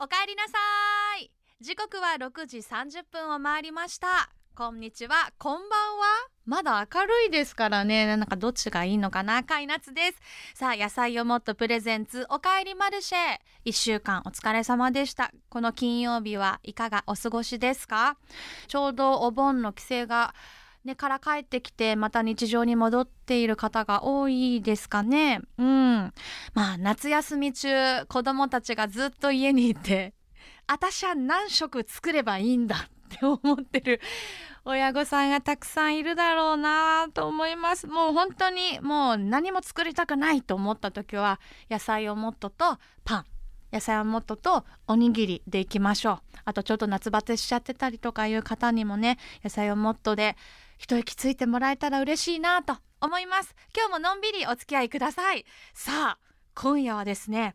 [0.00, 0.52] おかえりなさ
[1.20, 1.28] い。
[1.60, 4.30] 時刻は6時30分を回りました。
[4.54, 5.32] こんにちは。
[5.38, 5.68] こんばんは。
[6.46, 8.06] まだ明るいですからね。
[8.06, 9.42] なんかどっちがいいのかな。
[9.42, 10.20] カイナツです。
[10.54, 12.26] さあ野菜をもっとプレゼンツ。
[12.30, 13.38] おかえりマルシェ。
[13.64, 15.32] 一週間お疲れ様でした。
[15.48, 18.16] この金曜日はいかがお過ごしですか？
[18.68, 20.32] ちょうどお盆の帰省が
[20.88, 25.42] ね、から帰ってきてまた日常に戻っている方が多いですかね。
[25.58, 26.14] うん。
[26.54, 30.14] まあ夏休み中子供たちがずっと家にいて
[30.66, 34.00] 私は何食作ればいいんだって思ってる
[34.64, 43.24] 親御さんがたくさんいるだろうなと思いますもう本当にもう何も作りたくないと思った時は野菜をもっととパン
[43.72, 50.36] 野菜をもっととおにぎりでいきましょうあとちょっと夏バテしちゃってたりとかいう方にもね野菜をもっとで
[50.78, 53.54] 一息ついてもらえたら嬉しいなと思います。
[53.76, 55.44] 今日ものんびりお付き合いください。
[55.74, 56.18] さあ
[56.54, 57.54] 今夜はですね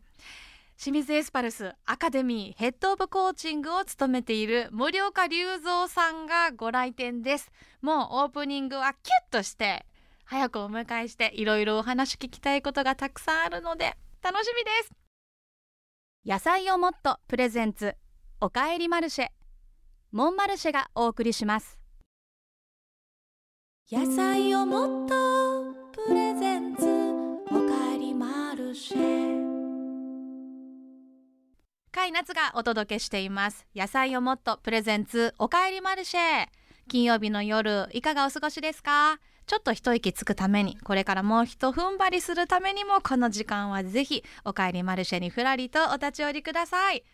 [0.76, 7.50] 清水エスパルスアカデミーヘッドオブコーチングを務めている森岡隆三さんがご来店です。
[7.80, 9.86] もうオープニングはキュッとして
[10.24, 14.92] 早くお迎えしていろいろお話聞きたいことがたくさんあるので楽しみです。
[16.26, 17.94] 野菜をもっとプレゼンツ
[18.40, 19.28] おかえりマルシェ
[20.10, 21.83] モンマルシェがお送りします。
[23.92, 26.86] 野菜をもっとプレゼンツ
[27.50, 28.98] おかえりマルシェ。
[31.94, 33.66] 甲斐夏がお届けしています。
[33.76, 36.46] 野菜をもっとプレゼンツおかえりマルシェ。
[36.88, 39.18] 金曜日の夜いかがお過ごしですか？
[39.46, 47.04] ちょっと一息つくためにこれからもう一踏ん張りするためにもこの時間はぜひおかえりマルシェにふらりとお立ち寄りください。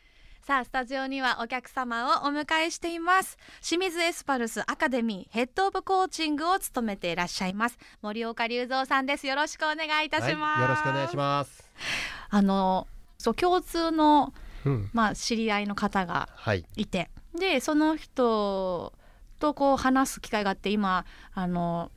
[0.43, 3.37] さあスタジオにはお客様をお迎えしています。
[3.63, 7.79] 清水エスパルスアカデミーヘッドオブコーチングを務めていらっしゃいます。
[8.01, 9.27] 森岡隆三さんです。
[9.27, 11.69] よろしくお願いいたします、はい、よろしくお願いします。
[12.31, 12.89] あの
[13.19, 14.33] そう共通の、
[14.65, 16.31] うん、まあ知り合いの方が
[16.77, 16.87] い。
[16.87, 17.05] て、は
[17.37, 18.95] い、でその人
[19.41, 21.05] とこう話す機会があって今
[21.35, 21.91] あの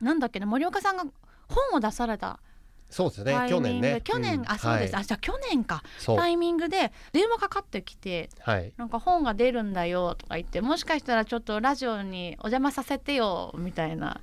[0.00, 1.04] なんだっけね森岡さんが
[1.48, 2.40] 本を出された
[2.88, 3.46] そうですね。
[3.48, 4.00] 去年ね。
[4.02, 5.82] 去年、うん、あそうです、はい、あじゃあ去年か。
[6.04, 14.20] タイミングで電話かかってきて、はい、なんか本が出るんだよとか言ってもしかしたらちょっとラジオにお邪魔させてよみたいな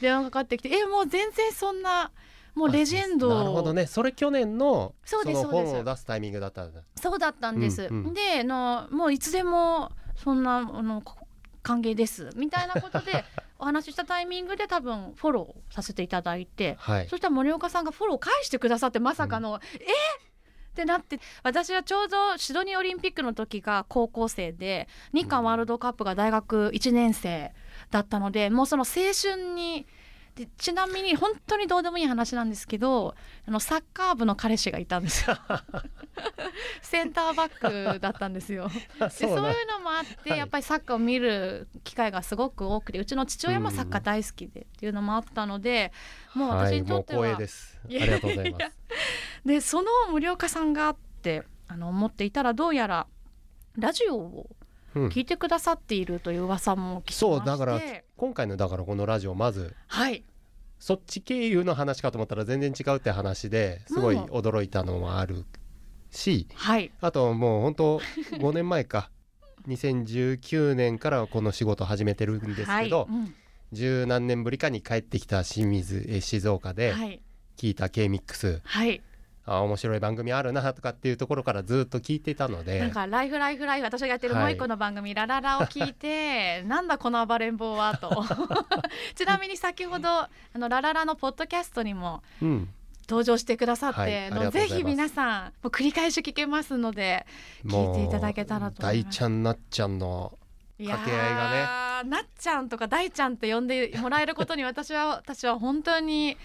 [0.00, 2.10] 電話かかってきてえもう全然そんな
[2.54, 3.28] もうレジェンド。
[3.28, 3.86] なるほどね。
[3.86, 6.80] それ去年のその本を出すタイミングだったんだ。
[7.00, 11.02] そうだったんです、うんうん、でのもういつでもそんなあの
[11.62, 12.30] 歓迎です。
[12.34, 13.24] みたいなことで
[13.58, 27.54] お話ししたタイミングで多分フォローさせていただいて、はい、そしたら森岡さんがフォロー返してくださってまさかの「うん、えってなって私はちょうどシドニーオリンピックの時が高校生で日韓ワールドカップが大学1年生
[27.90, 29.86] だったのでもうその青春に
[30.36, 33.14] でちなみに本当にどうでもいい話なんですけど
[33.48, 35.36] あのサッカー部の彼氏がいたんですよ。
[36.82, 38.68] センターバックだったんですよ。
[39.00, 45.90] でそういうのもあって、はい、やっぱりサッカーを見る機会がすごく多くてうちの父親もサッカー大好きでっていうのもあったので、
[46.34, 47.80] もう私にとっては、はい、です。
[47.84, 48.78] ありがとうございます。
[49.46, 53.06] でその森岡さんがあってあの思っていたらどうやら
[53.78, 54.50] ラジオを
[55.08, 57.80] 聞いてくださっているという噂も聞きまして、そうだから
[58.16, 60.24] 今回のだからこのラジオまず、はい、
[60.78, 65.44] そっち経由の話かと思ったら全然違うって話ですごい驚いたのもある
[66.10, 67.98] し、はい、あともう本当
[68.38, 69.10] 5年前か。
[69.66, 73.14] 2019年からこの仕事始めてるんですけど、はい。
[73.16, 73.34] うん、
[73.72, 76.94] 十何年ぶりかに帰ってきた清水え静岡で
[77.56, 79.02] 聞いた K-MIX、はい、
[79.46, 82.80] あ面白い番組あるなとかっていうところからずっと聞いてたので。
[82.80, 88.24] なんか「ライフライフライフ」私がやってるもう一個の番組「はい、ラララ」を聞いて なんだこの暴れん坊はと。
[89.14, 92.22] ちなみに先ほどあのラララのポッドキャストにも、
[93.08, 97.24] 登場してくださって、はい、ぜひ皆さんもう繰り返し聞けますので
[97.64, 100.36] 聞いていただけたらと大ちゃんなっちゃんの
[100.78, 101.50] 掛け合いが
[102.02, 102.10] ね。
[102.10, 106.36] なっちゃんとか大ちゃんって呼んでもらえることに私は私は本当に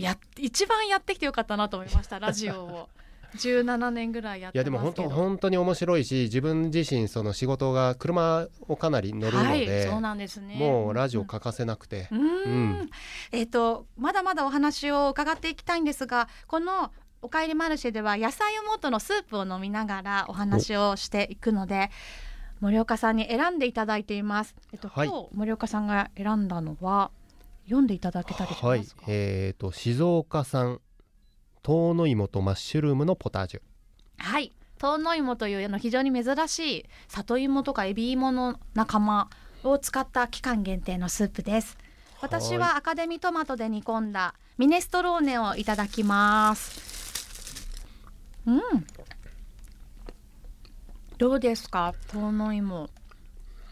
[0.00, 2.88] や一番やってきてよかったなと思いましたラジオを。
[3.36, 10.56] 17年ぐらいやっていやでも本当本当に面白いし自分自身その仕事が車をかなり乗るので、はい、そうなんですね。
[10.56, 12.90] もうラジオ欠かせなくて、うん、うん、
[13.30, 21.90] えっ、ー、とまだまだお話を伺っていきたいんですがこのおかえりマルシェでは野菜をもとのスープを飲みながらお話をしていくので
[22.60, 24.54] 森岡さんに選んでいただいています。
[24.72, 27.10] えっと、はい、今日森岡さんが選んだのは
[27.64, 30.80] 読んでいただけたりしますか、はい、えーと、静岡産
[31.62, 33.60] 遠野芋とマッシュルームのポタージュ。
[34.18, 39.30] はい遠野芋というの非常に珍しい里芋とかエビ芋の仲間
[39.62, 41.78] を使った期間限定のスープです。
[42.20, 47.68] 私はアカデミートマトで煮込んだミネストローネをいただきます。
[48.44, 48.60] うん。
[51.18, 51.94] どうですか？
[52.08, 52.90] 遠野芋。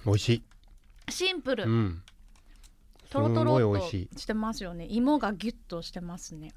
[0.07, 0.43] 美味しい。
[1.11, 2.03] シンプル、うん、
[3.11, 4.87] とろとろとしてますよね。
[4.89, 6.53] 芋がギュッとしてますね。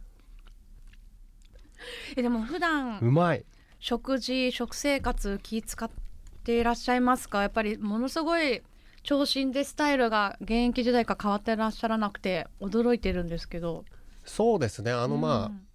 [2.15, 3.43] えでも普段うまい。
[3.79, 5.89] 食事食生活気使っ
[6.43, 7.41] ていらっしゃいますか？
[7.41, 8.61] やっぱりものすごい
[9.01, 13.83] 長身でスタイルが現役時代から変わってらっしゃらなくて驚いてるんですけど。
[14.23, 14.91] そうですね。
[14.91, 15.67] あのまあ、うん、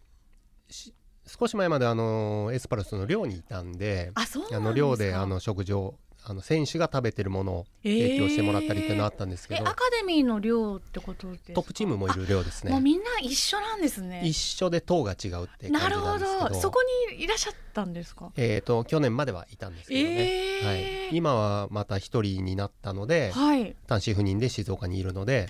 [1.26, 4.24] 少し前まであのエスパルスの寮にいたんであ
[4.58, 12.72] の寮であの食事をあの選手が食べてるものを提供してもらったりっていうのあったんですけど、えー、アカデミーの寮ってことですトップチームもいる寮ですね。
[12.72, 14.20] もうみんな一緒なんですね。
[14.24, 16.54] 一緒で党が違うってなるほど。
[16.54, 18.30] そこにいらっしゃったんですか？
[18.36, 20.74] えっ、ー、と去年まではいたんですけどね、えー、は
[21.12, 25.48] い、今はまた一人になったので、はい、単身赴任で静岡にいるので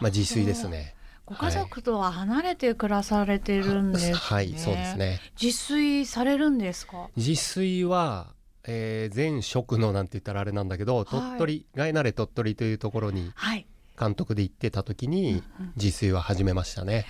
[0.00, 0.94] まあ自炊ですね。
[1.26, 4.12] ご家族とは離れて暮らされてるんです、ね。
[4.12, 5.20] はい、はい、そうですね。
[5.40, 7.08] 自炊されるんですか？
[7.16, 8.34] 自炊は
[8.66, 13.32] えー、前職のなんて言ったらあれなんだけど、鳥取ガイナレ鳥取というところに
[13.98, 15.42] 監督で行ってた時に
[15.76, 17.06] 自炊は始めましたね。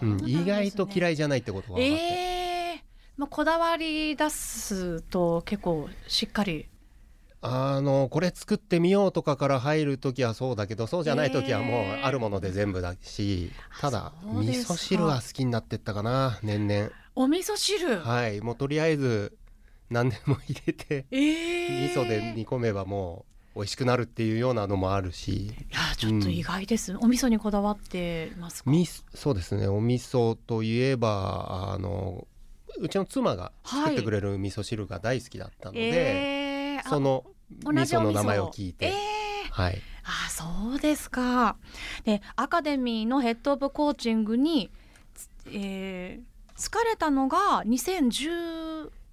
[0.00, 2.04] うん、ね、意外と嫌いじゃないってことが分かって。
[2.04, 2.78] えー、
[3.16, 6.68] まあ、こだわり出すと結構しっかり。
[7.42, 16.90] あのこれ作ってみようとかから入る時はそうだけどそうじゃない時はもうあるもので全部だし、えー、ただ味噌汁は好きになってったかな年々。
[17.14, 18.00] お味噌汁？
[18.00, 18.40] はい。
[18.40, 19.36] もうとりあえず
[19.90, 23.24] 何でも入れて、えー、味噌で煮込めばも
[23.54, 25.46] う美味しくなるっていうようなのもあるし。
[25.46, 28.70] いやちょっと意外です、うん、お味噌にこだわってますか？
[29.14, 29.66] そうですね。
[29.68, 32.26] お味噌といえばあの
[32.78, 37.24] うちの妻が作ってくれる味噌汁が大好きだったので、はいえー、その
[37.64, 38.92] 味噌の名前を聞いて、えー、
[39.50, 39.80] はい。
[40.04, 41.56] あそうですか。
[42.04, 44.70] でアカデミーのヘッド・オブ・コーチングに、
[45.50, 48.65] えー、疲れたのが2010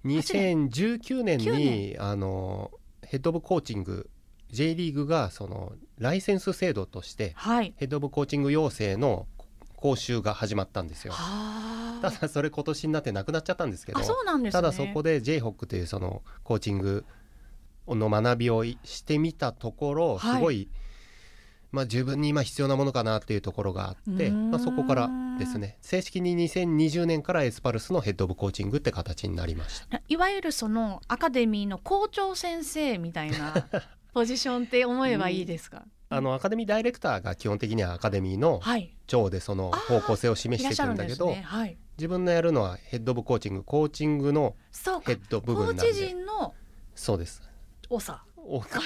[0.04, 2.70] 2019年にあの
[3.02, 4.10] ヘッド・オブ・コーチング
[4.50, 9.26] J リーグがそのライセンス制度として、はい、ヘッド・オブ・コーチング養成の
[9.76, 11.12] 講習が始まったんですよ。
[12.00, 14.00] ただそれ今年になってなくなっちゃったんですけど、
[14.38, 17.04] ね、ただそこで j ホックというそのコーチング
[17.88, 20.68] の学びをしてみたところすごい、はい
[21.74, 25.10] まあ、自分に今必要なものかなっていうところがあって、まあ、そこから
[25.40, 25.76] ですね。
[25.80, 30.00] 正式に2020年からエスパルスのヘッド・オブ・コーチングって形になりました。
[30.06, 33.66] いわゆるそのアカデミーの校長先生みたいな
[34.14, 38.60] ポジションって思えばいいですか、あのアカデミーダイレクターが基本的にはアカデミーの
[39.08, 41.42] 長でその方向性を示していくんだけど、ね。
[41.44, 44.54] はい、自分のやるのはヘッド・オブ・コーチングコーチングの
[45.04, 45.82] ヘッド部分なんで。
[45.82, 46.54] コーチ陣の
[46.94, 47.42] そうです。
[47.90, 47.98] 長
[48.46, 48.80] お長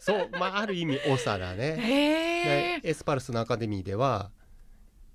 [0.00, 2.80] そうまあある意味長だね。
[2.82, 4.30] エスパルスのアカデミーでは、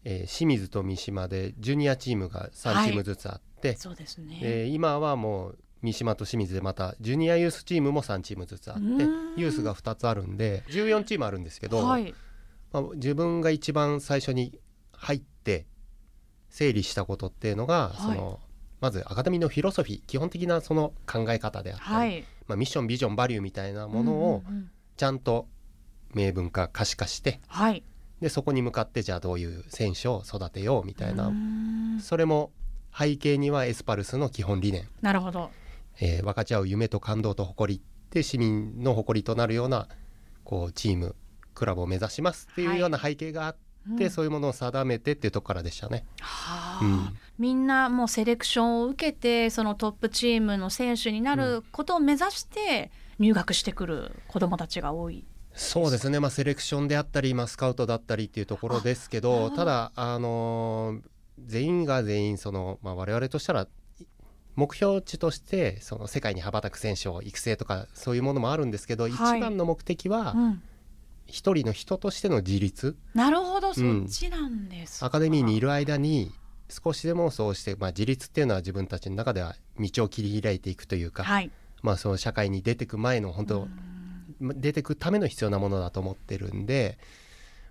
[0.03, 8.81] えー、清水と三島でジュニアチームが3チームずつあって、はい、そうですね、えー、今はもう三島と清水でまたジュニアユースチームも3チームずつあって
[9.35, 12.13] ユースが2つあるんで14チームあるんですけど、はい、
[12.71, 14.59] まあ、自分が一番最初に
[14.93, 15.65] 入って
[16.49, 18.39] 整理したことっていうのが、はい、その
[18.79, 24.43] まずアカデミーのフィロソフィー基本的なその考え方であったり、はい、まあ、ミッションビジョンバリューみたいなものを
[24.95, 25.47] ちゃんと
[26.13, 27.83] 明文化可視化して、はい、
[28.21, 31.31] でそこに向かってじゃあどういう選手を育てようみたいな。
[32.01, 32.51] それも
[32.97, 34.87] 背景にはエスパルスの基本理念。
[35.01, 35.51] なるほど、
[35.99, 39.87] えー、分かち合う夢と感動と誇りって市民の誇りとなるような
[40.43, 41.15] こうチーム
[41.53, 43.55] クラブを目指しますっていうような背景があっ
[43.87, 46.05] て、はいうん、そういうものを定めてっていうとこからでしたね。
[46.19, 47.17] はあ、うん。
[47.37, 55.25] みんなもうセレクションを受けてそのトップチームの選手になることを目指して入学してくる子どもたちが多い。
[55.53, 59.49] そうですね、まあ、セレクションであったり、まあ、スカウトだったりっていうところですけど。
[59.49, 61.01] ただ、あのー、
[61.45, 63.67] 全員が全員その、まあ、我々としたら
[64.55, 70.61] 目標値としてその世界に羽ばたく選手を育成とかそういうものもあるんですけど、はい、一番の目的は、うん
[71.27, 72.95] 一人の人としての自立？
[73.13, 76.31] なるほど、そっちなんです、アカデミーにいる間に
[76.69, 83.67] 少しでもそうして、まあ、自立っていうのは自分たちの中では道を切り開いていくというか、はい、まあ、その社会に出てく前の本当
[84.41, 86.97] 出てくための必要なものだと思ってるんで、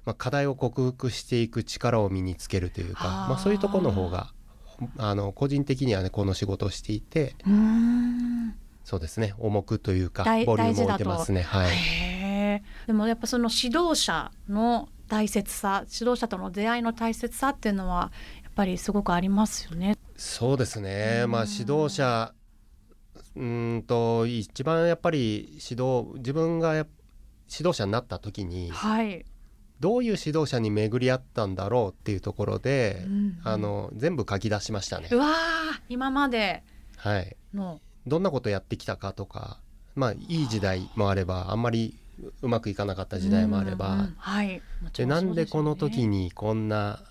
[0.05, 4.33] まあ、課題を克服していく力を身につけるというかまあ、そういうところの方が
[4.99, 7.35] あの個人的にはねこの仕事をしていて
[8.85, 11.43] そうですね重くというかボリュームを置いてますね。
[11.43, 11.71] はい、
[12.87, 18.11] でもやっぱその指導者の大切さ指導者との出会いの大切さっていうのは
[18.57, 19.97] ぱりすごくありますよね。
[20.17, 22.33] そうですね、まあ、指導者
[23.37, 26.87] うんと一番やっぱり指導自分が指
[27.59, 29.27] 導者になった時に、はい、
[29.79, 35.09] どういう指導者に巡り合ったんだろうっていうところで、うんうん、あの全部書き出しましたね。
[35.13, 35.35] うわ
[35.91, 36.65] 今まで。
[36.97, 37.37] はい。
[38.07, 39.61] どんなことやってきたかとか
[39.95, 41.99] まあいい時代もあればあんまり
[42.43, 44.09] うまくいかなかった時代もあれば、
[44.95, 47.03] で、ね、なんでこの時にこんな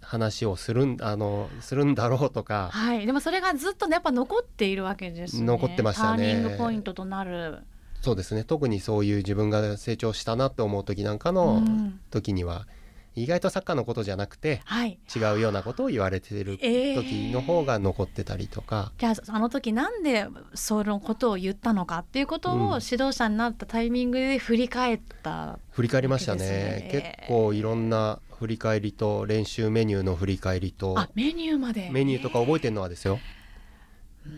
[0.00, 5.44] 話をするんあのするんだろうとか、はい、でもそれがずっとねやっぱ残っているわけですね。
[5.44, 6.32] 残ってましたね。
[6.32, 7.60] ターニングポイントとなる。
[8.02, 8.44] そうですね。
[8.44, 11.62] 特にそういう自分が成長したなと思う時なんかの
[12.10, 12.66] 時には、
[13.14, 26.88] 意外とサッカーのことじゃなくて、はい、違うようなことを言われてる時の方が残ってたりとか、えー、じゃああの時なんでそのことを言ったのかっていうことを指導者になったタイミングで振り返った、ね、振り返りましたね。
[26.90, 31.90] 結構いろんな振り返りと練習メニューの振り返りとメニューまで。
[31.92, 33.18] メニューとか覚えてるのはですよ。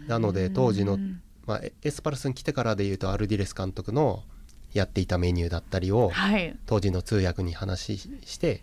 [0.09, 0.99] なので当時の
[1.47, 4.23] まあ、エスパルスに来てからでいうとアルディレス監督の
[4.75, 8.63] やっていたメニューだったりを、はい、当時の通訳に話して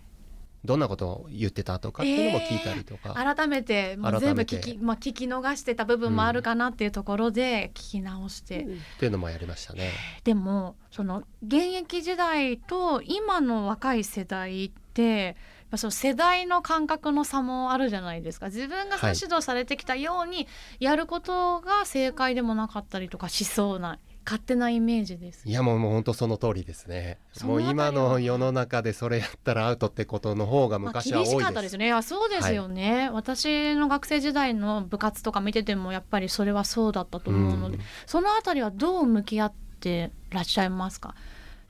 [0.63, 9.91] どんなことを言ってたとかっていうのも聞いたりとか、えー、改めてもう全部聞き,、まあ、聞き逃してた部分もあるかなっていうところで聞き直して、うん、っていうのもやりましたね。
[10.23, 15.35] でもその現役時代と今の若い世代って
[15.77, 18.47] その世代の感覚の差もあるじゃないですか。
[18.47, 20.47] 自分が指導されてきたように
[20.79, 25.47] やることが正解でもなかったりとかしそうな勝手なイメージです。
[25.47, 27.17] いやもうもう本当その通りですね。
[27.43, 31.91] もう今の世の中でそれやったらアウトってことの方が昔は多いです、まあ、厳しかったですね。
[31.91, 41.15] あそうですよね、はい、私の学生時代の部活とか見ててもやっぱりそれはそうだったと思うので、うん、そのあたりはどう向き合ってらっしゃいますか？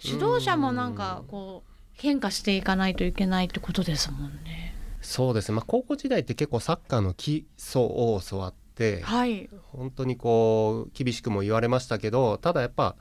[0.03, 4.75] 指導者もなんかこう変化していかないといけないってことですもんね。
[5.01, 5.49] そうです。
[5.51, 8.60] ね、まあ、高校時代って結構サッカーの基礎を教わって、
[9.03, 12.95] はい、本当にこう厳しくも言われましたけどただやっぱ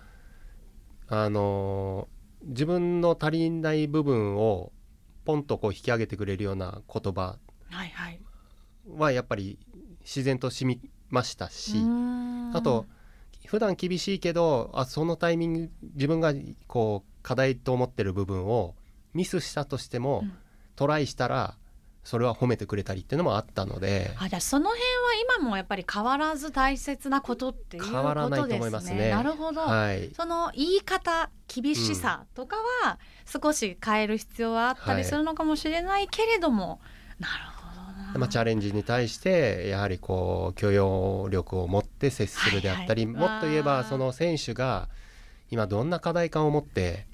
[1.09, 4.73] あのー、自分の足りない部分を
[5.25, 7.39] ポンとこう引き上げてくれるような言葉
[8.97, 9.59] はやっぱり
[10.01, 11.75] 自然と染みましたし、
[12.55, 12.87] あと
[13.47, 16.33] 普段厳しいけどあそのタイミング自分が
[16.67, 18.75] こう課題と思ってる部分を
[19.15, 20.33] ミスしたとしても、うん、
[20.77, 21.57] トライしたら
[22.03, 24.13] それは褒めてくれたりっていうのもあったので。
[24.19, 27.97] あじゃその辺は今もやっぱり変わらず大切なことっていうことですね。
[27.97, 29.11] 変わらないと思いますね。
[29.11, 36.81] なるほど、はい、その言い方厳しさとかは少し変える必要はあったりするのかもしれないけれども、
[37.19, 37.51] なるほ
[38.15, 44.89] どまあ、チャレンジに対してやはりこう許容力を持って接するであったり、はいはい、もっと言えばその選手が
[45.51, 47.07] 今どんな課題感を持って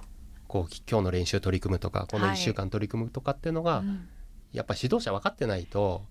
[0.46, 3.84] こう今日の練習取り組むとかこの1週間取り組むとかっていうのが、はい。
[3.84, 4.08] うん、
[4.56, 6.02] やっぱ指導者分かってないと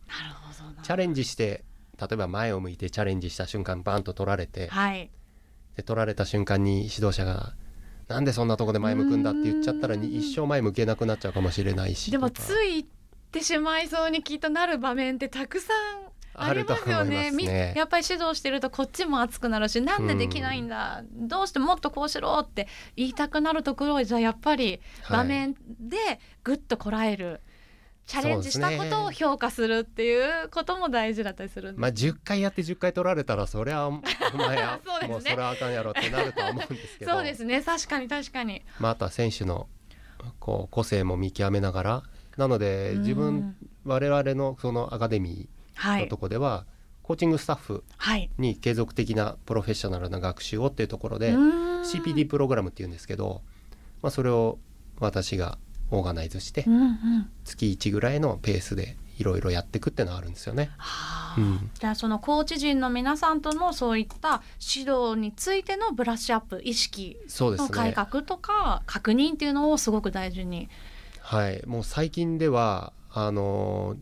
[0.83, 1.63] チャレンジして
[1.99, 5.09] 例えば前を向いてチャレンジした瞬間バンと取られて、はい、
[5.75, 7.53] で取られた瞬間に指導者が
[8.07, 12.85] 「なんでそんなとこで前向くんだ」って言っちゃったら一生前向けなくなっちゃうかもしれないしでもついっ
[13.31, 25.97] てしまいそうにきっとなる場面ってたくさんありますよね、ね、やっぱり指導してるとこっちも熱くなるしなんでできないんだ、うん、どうしてもっとこうしろって言いたくなるところをじゃあやっぱり場面で
[26.43, 27.25] ぐっとこらえる。
[27.25, 27.39] はい
[28.05, 37.12] チャレンジしたことを評価するっていうことも大事だったりするんで、ね、まあ10回やって10回取られたらそりゃお前 やね、もうそれはあかんやろってなるとは思うんですけど。
[37.12, 37.62] そうですね。
[37.62, 39.67] 確かに確かに、まあ、あとは選手の
[40.39, 42.03] こう個性も見極めながら。
[42.38, 46.65] なので自分我々のそのアカデミーのとこでは、
[47.01, 47.83] コーチングスタッフ
[48.39, 53.43] に継続的なプロフェッショナルな学習をっていうところで CPD プログラムっていうんですけど、
[54.01, 54.57] まあ、それを
[55.00, 55.59] 私が
[55.95, 56.65] オーガナイズして、
[57.43, 60.71] 月1ぐらいのペースでいろいろやっていくっていうのはあるんですよね。
[61.37, 64.41] うん、じゃあそのコーチ陣の皆さんとのそういった
[64.75, 70.69] 指導についてのブラッシュアップ意識の改革とか確認っていうのをすごく大事に。
[71.19, 73.95] はい、もう最近ではあの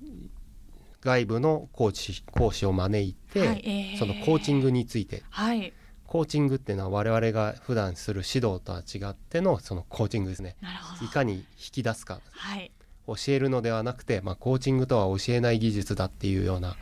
[1.01, 5.73] 外部のコーチ講師を招いて、はいえー、そのコーチングについて、はい、
[6.13, 10.55] コーチングっていうのは我々が普段する指導とは違ってのそのコーチングですね。
[11.01, 12.72] いかに引き出すか、はい、
[13.08, 16.75] 教えるのではなくて、まあ、コーチングとは教えない技術だっていうような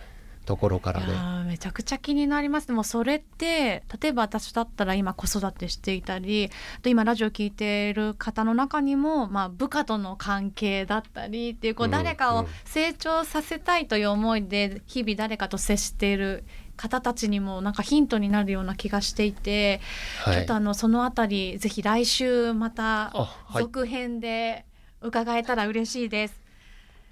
[0.45, 1.13] ところからで。
[1.47, 2.67] めちゃくちゃ気になります。
[2.67, 6.49] でもそれって例えば私だったら今子育てしていたり
[6.81, 16.43] と今ラジオ聞いている方の中にも、まあ、部下との関係だったりっていうこう誰かを成長させたいという思いで日々誰かと接している
[16.81, 19.81] 方たちにもなんかヒントになるような気がしていて、
[20.23, 23.13] はい、ちょっとあのそのあたりぜひ来週また
[23.53, 24.65] 続編で
[25.01, 26.41] 伺えたら嬉しいです。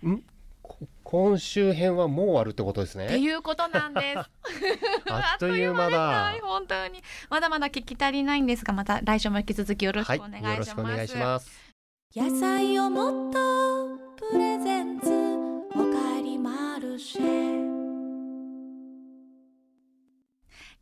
[0.06, 0.24] ん？
[1.04, 3.06] 今週編はもう終わるってことですね？
[3.06, 4.18] っていうことなんです。
[5.10, 6.34] あっという間だ。
[6.42, 10.46] 本当にまだまだ聞き足りないんですが、また来週も引き続きよろしくお願いします。
[10.46, 11.52] はい、よろしくお願いします。
[12.16, 13.40] 野菜をもっと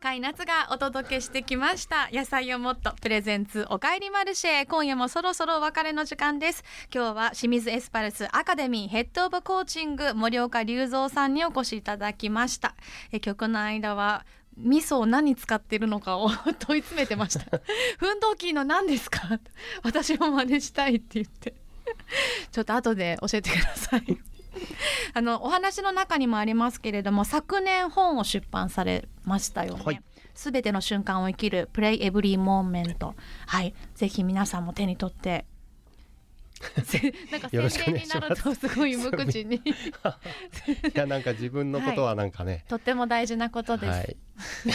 [0.08, 2.08] かい夏がお届けしてきました。
[2.14, 4.66] 野菜をもっとプレゼンツおかえりマルシェ。
[4.66, 6.64] 今夜もそろそろお別れの時間です。
[6.96, 12.76] 今日は清水エスパルスアカデミーヘッドオブコーチング森岡隆三さんにお越しいただきました。
[13.12, 17.60] え曲の間は味噌を何使ってるのかを問い詰めてました。
[17.98, 19.42] 奮闘機の何ですか？
[19.84, 21.54] 私も真似したいって言って。
[22.54, 24.18] ちょっと後で教えてください
[25.14, 30.02] あのお話の中にもありますけれども昨年本を出版されましたよね、はい。
[30.34, 33.16] すべての瞬間を生きるプレイエブリーモーメント
[33.48, 33.74] はい。
[33.96, 35.46] ぜひ皆さんも手に取って
[37.32, 38.68] なんか宣伝になるとす。
[38.76, 39.62] ごい無口に。
[39.66, 39.72] い
[40.94, 44.18] やなんか自分のことはなんかね、はい、とっても大事なことです、はい、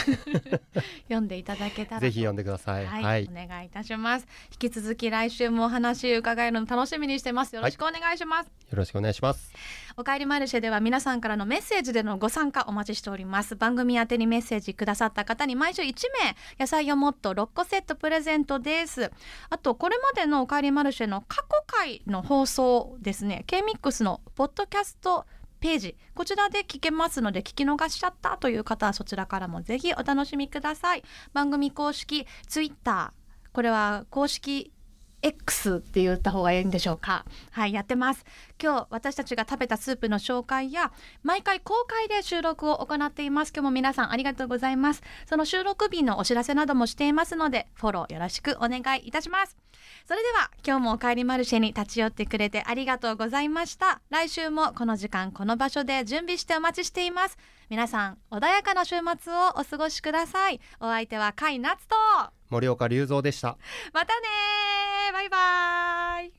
[1.07, 4.27] 読んでいただけたらぜひ読んでください、はい、はい、お願いいたします。
[4.51, 7.55] 引き続き来週もお話伺えるの楽しみにしてます。
[7.55, 9.51] よろしくお願いします、よろしくお願いします
[9.95, 13.55] おかえりマルシェでは皆さんからのメッセージでのご参加お待ちしております。
[13.55, 19.11] 番組宛にメッセージくださった方に毎週1名野菜をもっと6個セットプレゼントです。
[19.51, 23.43] あとこれまでのおかえりマルシェの過去回の放送ですね。
[23.45, 25.27] K-MIX のポッドキャスト
[25.59, 25.97] ページ。
[26.15, 31.03] こちらで聞けますので聞き逃しちゃったという方はそちらからもぜひお楽しみください。
[31.33, 33.13] 番組公式 Twitter
[33.51, 34.71] これは公式
[35.23, 37.25] X って言った方がいいんでしょうか？
[37.51, 38.25] はいやってます。
[38.61, 40.91] 今日私たちが食べたスープの紹介や
[41.23, 43.53] 毎回公開で収録を行っています。
[43.55, 45.01] 今日も皆さんありがとうございます。
[45.25, 49.55] その収録日のお知らせなどもしていますのでフォローよろしくお願いいたします。
[50.05, 54.01] それでは今日もおかえりマルシェに立ち寄ってくれてありがとうございました。
[54.09, 57.37] 来週もこの時間この場所で準備してお待ちしています。
[57.69, 60.59] 皆さん穏やかな週末をお過ごしください。
[60.81, 61.95] お相手は甲斐夏と
[62.53, 63.57] 森岡隆三でした。
[63.93, 64.27] またね
[65.11, 66.33] バイバイ。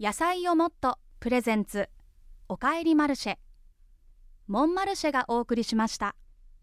[0.00, 1.90] 野菜をもっとプレゼンツ。
[2.48, 3.36] おかえりマルシェ。
[4.46, 6.16] モンマルシェがお送りしました。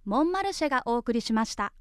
[0.03, 1.73] モンマルシェがお送りしました。